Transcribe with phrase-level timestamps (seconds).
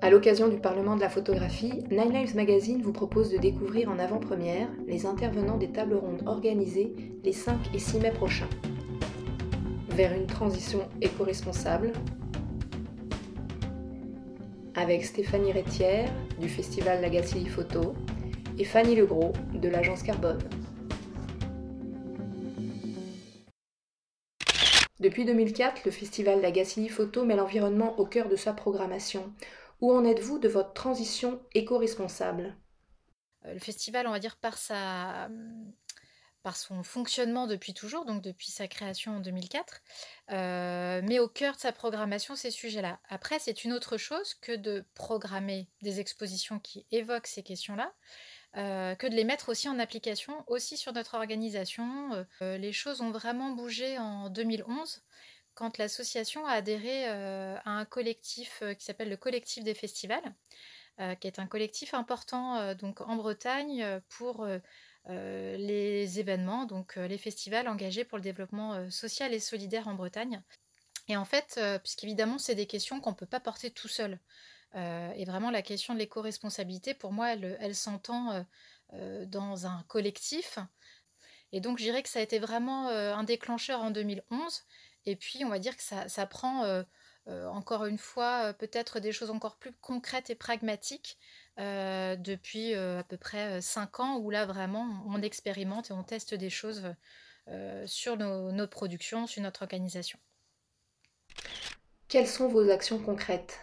[0.00, 3.98] À l'occasion du Parlement de la photographie, Nine Lives Magazine vous propose de découvrir en
[3.98, 6.92] avant-première les intervenants des tables rondes organisées
[7.24, 8.48] les 5 et 6 mai prochains.
[9.88, 11.92] Vers une transition éco-responsable,
[14.76, 16.08] avec Stéphanie Rétière
[16.40, 17.94] du Festival Lagacilly Photo
[18.56, 20.38] et Fanny Legros de l'agence Carbone.
[25.00, 29.32] Depuis 2004, le Festival Lagacilly Photo met l'environnement au cœur de sa programmation.
[29.80, 32.56] Où en êtes-vous de votre transition éco-responsable?
[33.46, 35.28] Euh, Le festival, on va dire, par sa
[36.42, 39.82] par son fonctionnement depuis toujours, donc depuis sa création en 2004,
[40.30, 43.00] euh, mais au cœur de sa programmation ces sujets-là.
[43.08, 47.92] Après, c'est une autre chose que de programmer des expositions qui évoquent ces questions-là,
[48.56, 52.24] euh, que de les mettre aussi en application, aussi sur notre organisation.
[52.40, 55.02] Euh, les choses ont vraiment bougé en 2011
[55.58, 60.34] quand l'association a adhéré à un collectif qui s'appelle le collectif des festivals,
[61.20, 64.46] qui est un collectif important donc en Bretagne pour
[65.10, 69.88] euh, les événements, donc euh, les festivals engagés pour le développement euh, social et solidaire
[69.88, 70.42] en Bretagne.
[71.08, 74.20] Et en fait, puisqu'évidemment, c'est des questions qu'on ne peut pas porter tout seul.
[74.74, 78.44] et vraiment, la question de l'éco-responsabilité, pour moi, elle, s'entend
[78.92, 80.58] dans un collectif.
[81.52, 84.64] Et donc, je dirais que ça a été vraiment un déclencheur en 2011.
[85.08, 86.84] Et puis, on va dire que ça, ça prend
[87.26, 91.18] encore une fois peut-être des choses encore plus concrètes et pragmatiques
[91.56, 96.34] depuis à peu près 5 euh, ans où là vraiment on expérimente et on teste
[96.34, 96.82] des choses
[97.86, 100.18] sur nos, nos, productions, sur notre organisation.
[102.06, 103.60] Quelles sont vos actions concrètes?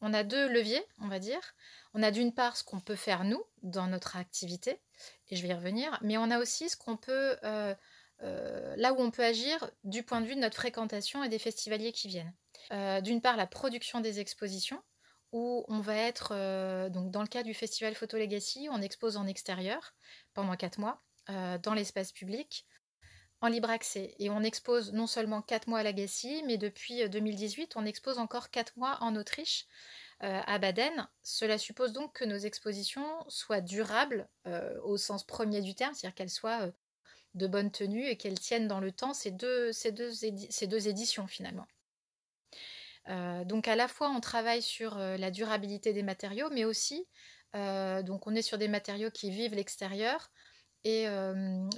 [0.00, 1.40] On a deux leviers, on va dire.
[1.94, 4.80] On a d'une part ce qu'on peut faire nous dans notre activité,
[5.28, 7.36] et je vais y revenir, mais on a aussi ce qu'on peut,
[8.20, 11.92] là où on peut agir du point de vue de notre fréquentation et des festivaliers
[11.92, 12.34] qui viennent.
[13.02, 14.82] d'une part la production des expositions,
[15.32, 19.16] où on va être, euh, donc dans le cas du festival Photo Legacy, on expose
[19.16, 19.94] en extérieur
[20.34, 22.66] pendant quatre mois, euh, dans l'espace public,
[23.40, 24.14] en libre accès.
[24.18, 28.18] Et on expose non seulement quatre mois à Legacy, mais depuis 2018, euh, on expose
[28.18, 29.66] encore quatre mois en Autriche,
[30.20, 31.06] à Baden.
[31.22, 34.28] Cela suppose donc que nos expositions soient durables
[34.82, 36.72] au sens premier du terme, c'est-à-dire qu'elles soient
[37.34, 39.70] de bonne tenue et qu'elles tiennent dans le temps ces deux,
[40.88, 41.66] éditions finalement.
[43.08, 47.06] Euh, donc à la fois on travaille sur euh, la durabilité des matériaux, mais aussi
[47.56, 50.30] euh, donc on est sur des matériaux qui vivent l'extérieur
[50.84, 51.06] et,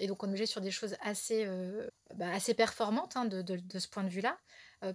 [0.07, 1.45] donc on est sur des choses assez,
[2.15, 4.39] bah, assez performantes hein, de, de, ce point de vue-là.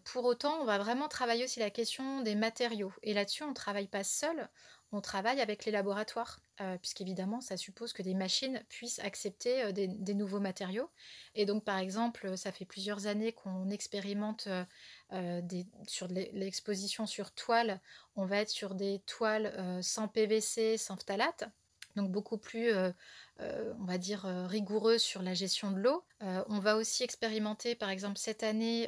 [0.05, 2.93] pour autant, on va vraiment travailler aussi la question des matériaux.
[3.01, 4.47] Et là-dessus, on ne travaille pas seul,
[4.95, 9.71] on travaille avec les laboratoires, euh, puisqu'évidemment, ça suppose que des machines puissent accepter euh,
[9.71, 10.89] des, nouveaux matériaux.
[11.35, 14.47] Et donc, par exemple, ça fait plusieurs années qu'on expérimente
[15.11, 15.41] euh,
[15.85, 17.81] sur l'exposition sur toile.
[18.15, 21.43] On va être sur des toiles sans PVC, sans phtalate,
[21.95, 22.71] donc beaucoup plus
[23.41, 26.05] euh, on va dire, euh, rigoureux sur la gestion de l'eau.
[26.23, 28.87] Euh, on va aussi expérimenter, par exemple, cette année,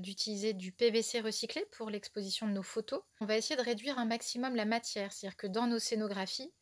[0.00, 3.02] d'utiliser du PVC recyclé pour l'exposition de nos photos.
[3.20, 6.52] On va essayer de réduire un maximum la matière, c'est-à-dire que dans nos scénographies,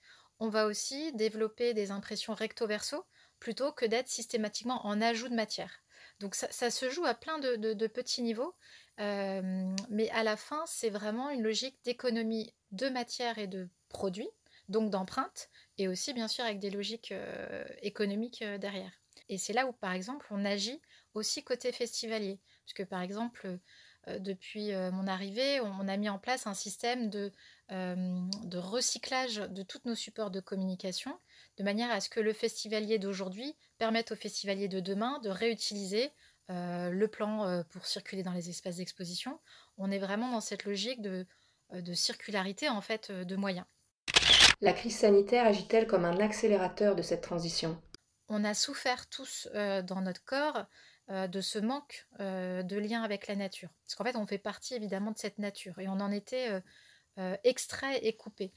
[0.41, 3.07] on va aussi développer des impressions recto-verso
[3.39, 5.83] plutôt que d'être systématiquement en ajout de matière.
[6.21, 8.55] Donc ça, se joue à plein de, petits niveaux,
[8.99, 14.31] mais à la fin, c'est vraiment une logique d'économie de matière et de produits,
[14.69, 18.93] donc d'empreinte, et aussi bien sûr avec des logiques euh, économiques euh, derrière.
[19.29, 20.81] Et c'est là où par exemple on agit
[21.15, 23.59] aussi côté festivalier, puisque par exemple
[24.09, 27.31] euh, depuis mon arrivée, on, a mis en place un système de,
[27.71, 31.17] de recyclage de tous nos supports de communication,
[31.57, 36.11] de manière à ce que le festivalier d'aujourd'hui permette au festivalier de demain de réutiliser
[36.49, 39.39] le plan pour circuler dans les espaces d'exposition.
[39.79, 41.25] On est vraiment dans cette logique de,
[41.73, 43.67] de circularité en fait de moyens.
[44.63, 47.83] La crise sanitaire agit-elle comme un accélérateur de cette transition?
[48.29, 50.67] On a souffert tous euh, dans notre corps
[51.11, 53.71] euh, de ce manque euh, de lien avec la nature.
[53.83, 56.63] Parce qu'en fait, on fait partie évidemment de cette nature et on en était
[57.43, 58.55] extrait et coupé.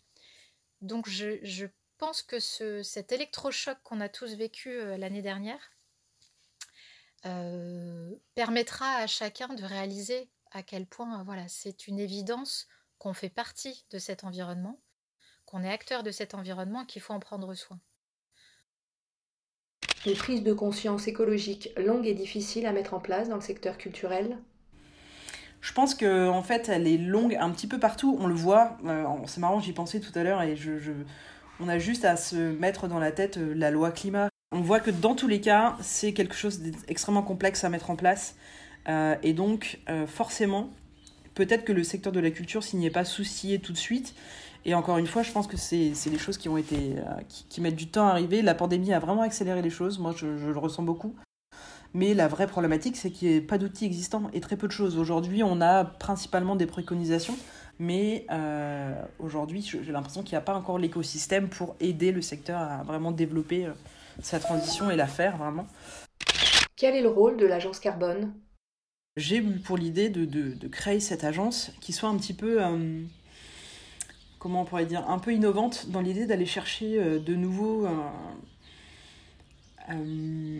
[0.81, 1.65] Donc je,
[1.97, 5.71] pense que cet électrochoc qu'on a tous vécu l'année dernière
[8.35, 13.85] permettra à chacun de réaliser à quel point voilà, c'est une évidence qu'on fait partie
[13.89, 14.79] de cet environnement
[15.45, 17.80] qu'on est acteur de cet environnement qu'il faut en prendre soin.
[20.06, 23.77] Une prise de conscience écologique longue et difficile à mettre en place dans le secteur
[23.77, 24.38] culturel?
[25.62, 28.15] Je pense que en fait, elle est longue un petit peu partout.
[28.19, 28.77] On le voit.
[28.86, 30.92] Euh, c'est marrant, j'y pensais tout à l'heure et je,
[31.59, 34.30] on a juste à se mettre dans la tête euh, la loi climat.
[34.51, 37.95] On voit que dans tous les cas, c'est quelque chose d'extrêmement complexe à mettre en
[37.95, 38.36] place.
[38.88, 40.69] Euh, et donc, forcément,
[41.33, 44.13] peut-être que le secteur de la culture s'y n'est pas soucié tout de suite.
[44.65, 46.95] Et encore une fois, je pense que c'est des choses qui ont été
[47.50, 48.41] qui, mettent du temps à arriver.
[48.41, 50.00] La pandémie a vraiment accéléré les choses.
[50.00, 51.15] Moi, je, le ressens beaucoup.
[51.94, 54.71] Mais la vraie problématique, c'est qu'il n'y a pas d'outils existants et très peu de
[54.71, 54.97] choses.
[54.97, 57.38] Aujourd'hui, on a principalement des préconisations,
[57.79, 58.25] mais
[59.19, 63.12] aujourd'hui, j'ai l'impression qu'il n'y a pas encore l'écosystème pour aider le secteur à vraiment
[63.12, 63.67] développer
[64.21, 65.67] sa transition et la faire vraiment.
[66.75, 68.33] Quel est le rôle de l'agence carbone?
[69.17, 73.01] J'ai eu pour l'idée de, de, créer cette agence qui soit un petit peu, euh,
[74.45, 77.88] comment on pourrait dire, un peu innovante dans l'idée d'aller chercher euh, de nouveaux...
[77.88, 77.89] Euh,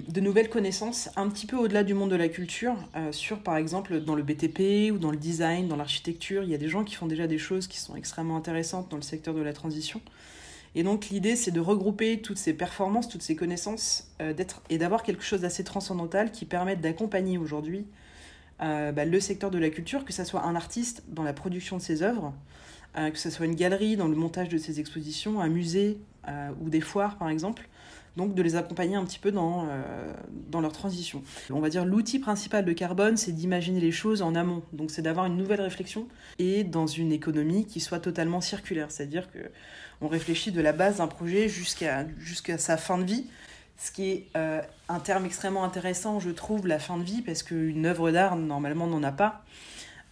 [0.08, 2.76] de nouvelles connaissances un petit peu au-delà du monde de la culture,
[3.10, 6.44] sur par exemple dans le BTP ou dans le design, dans l'architecture.
[6.44, 8.98] Il y a des gens qui font déjà des choses qui sont extrêmement intéressantes dans
[8.98, 10.00] le secteur de la transition.
[10.76, 14.34] Et donc l'idée, c'est de regrouper toutes ces performances, toutes ces connaissances, euh,
[14.70, 17.88] et d'avoir quelque chose d'assez transcendantal qui permette d'accompagner aujourd'hui
[18.62, 21.78] euh, bah, le secteur de la culture, que ce soit un artiste dans la production
[21.78, 22.34] de ses œuvres,
[22.98, 25.98] euh, que ce soit une galerie dans le montage de ses expositions, un musée
[26.60, 27.70] ou des foires par exemple,
[28.18, 30.14] donc de les accompagner un petit peu dans, euh,
[30.50, 31.24] dans leur transition.
[31.52, 35.02] On va dire l'outil principal de Carbone, c'est d'imaginer les choses en amont, donc c'est
[35.02, 36.08] d'avoir une nouvelle réflexion
[36.40, 39.40] et dans une économie qui soit totalement circulaire, c'est-à-dire que
[40.02, 43.26] on réfléchit de la base d'un projet jusqu'à jusqu'à sa fin de vie,
[43.78, 47.44] ce qui est euh, un terme extrêmement intéressant, je trouve, la fin de vie, parce
[47.44, 49.44] qu'une œuvre d'art, normalement, n'en a pas.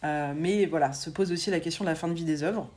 [0.03, 2.69] Euh, mais voilà, se pose aussi la question de la fin de vie des œuvres,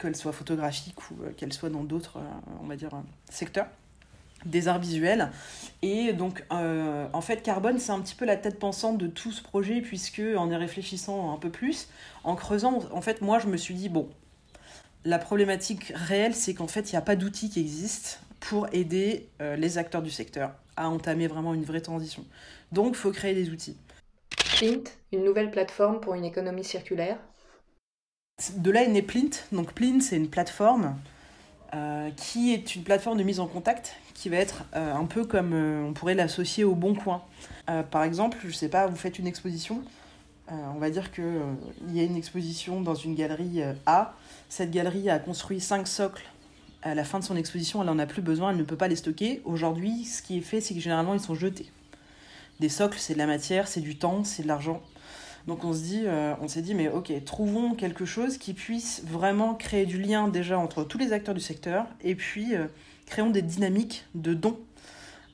[0.00, 2.18] qu'elles soient photographiques ou qu'elles soient dans d'autres,
[2.60, 2.90] on va dire,
[3.30, 3.68] secteurs
[4.44, 5.30] des arts visuels.
[5.82, 9.32] Et donc, euh, en fait, Carbone, c'est un petit peu la tête pensante de tout
[9.32, 11.88] ce projet, puisque en y réfléchissant un peu plus,
[12.24, 14.08] en creusant, en fait, moi, je me suis dit, bon,
[15.04, 19.28] la problématique réelle, c'est qu'en fait, il n'y a pas d'outils qui existent pour aider
[19.40, 22.24] euh, les acteurs du secteur à entamer vraiment une vraie transition.
[22.72, 23.76] Donc, il faut créer des outils.
[24.56, 27.18] Plint, une nouvelle plateforme pour une économie circulaire
[28.56, 29.30] De là est né Plint.
[29.52, 30.96] Donc, Plint, c'est une plateforme
[31.74, 35.24] euh, qui est une plateforme de mise en contact qui va être euh, un peu
[35.24, 37.22] comme euh, on pourrait l'associer au bon coin.
[37.90, 39.82] par exemple, je sais pas, vous faites une exposition,
[40.48, 41.24] on va dire qu'il
[41.88, 44.14] il y a une exposition dans une galerie A,
[44.48, 46.24] cette galerie a construit cinq socles
[46.82, 48.88] à la fin de son exposition, elle n'en a plus besoin, elle ne peut pas
[48.88, 49.40] les stocker.
[49.44, 51.70] Aujourd'hui, ce qui est fait, c'est que généralement, ils sont jetés.
[52.60, 54.82] Des socles, c'est de la matière, c'est du temps, c'est de l'argent.
[55.46, 59.02] Donc on se dit, euh, on s'est dit, mais ok, trouvons quelque chose qui puisse
[59.06, 62.66] vraiment créer du lien déjà entre tous les acteurs du secteur, et puis euh,
[63.06, 64.60] créons des dynamiques de dons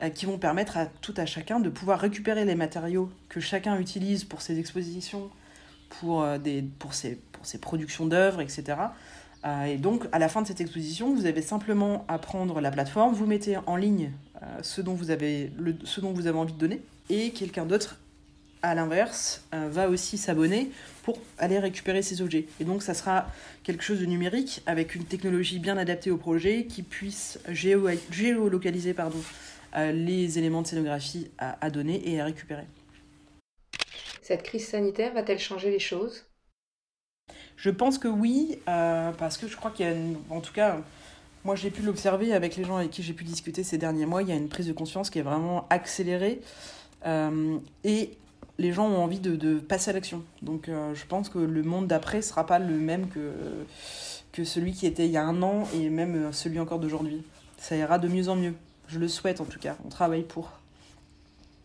[0.04, 3.76] euh, qui vont permettre à tout à chacun de pouvoir récupérer les matériaux que chacun
[3.80, 5.28] utilise pour ses expositions,
[5.88, 8.78] pour, des, pour, ses, pour ses productions d'œuvres, etc.
[9.66, 13.14] et donc à la fin de cette exposition, vous avez simplement à prendre la plateforme,
[13.14, 14.10] vous mettez en ligne
[14.62, 17.98] ce, dont vous avez le, ce dont vous avez envie de donner, et quelqu'un d'autre
[18.62, 20.70] à l'inverse, euh, va aussi s'abonner
[21.02, 22.46] pour aller récupérer ces objets.
[22.60, 23.26] Et donc ça sera
[23.62, 29.20] quelque chose de numérique avec une technologie bien adaptée au projet qui puisse géolocaliser pardon,
[29.76, 32.64] euh, les éléments de scénographie à, donner et à récupérer.
[34.22, 36.24] Cette crise sanitaire va-t-elle changer les choses?
[37.56, 39.94] Je pense que oui, euh, parce que je crois qu'il y a,
[40.30, 40.80] en tout cas,
[41.46, 44.20] moi j'ai pu l'observer avec les gens avec qui j'ai pu discuter ces derniers mois,
[44.22, 46.42] il y a une prise de conscience qui est vraiment accélérée.
[47.84, 48.18] et
[48.58, 50.22] les gens ont envie de, passer à l'action.
[50.42, 53.32] Donc euh, je pense que le monde d'après sera pas le même que,
[54.44, 57.22] celui qui était il y a un an et même euh, celui encore d'aujourd'hui.
[57.56, 58.54] Ça ira de mieux en mieux.
[58.86, 59.76] Je le souhaite en tout cas.
[59.84, 60.50] On travaille pour.